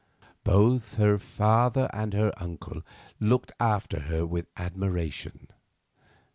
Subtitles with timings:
[0.43, 2.81] Both her father and her uncle
[3.19, 5.49] looked after her with admiration.